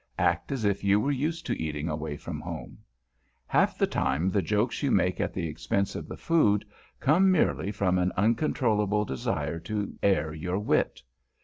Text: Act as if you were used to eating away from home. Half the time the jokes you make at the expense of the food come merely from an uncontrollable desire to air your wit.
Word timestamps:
Act 0.17 0.51
as 0.51 0.65
if 0.65 0.83
you 0.83 0.99
were 0.99 1.11
used 1.11 1.45
to 1.45 1.61
eating 1.61 1.87
away 1.87 2.17
from 2.17 2.39
home. 2.41 2.79
Half 3.45 3.77
the 3.77 3.85
time 3.85 4.31
the 4.31 4.41
jokes 4.41 4.81
you 4.81 4.89
make 4.89 5.21
at 5.21 5.31
the 5.31 5.47
expense 5.47 5.93
of 5.95 6.07
the 6.07 6.17
food 6.17 6.65
come 6.99 7.31
merely 7.31 7.71
from 7.71 7.99
an 7.99 8.11
uncontrollable 8.17 9.05
desire 9.05 9.59
to 9.59 9.93
air 10.01 10.33
your 10.33 10.57
wit. 10.57 11.03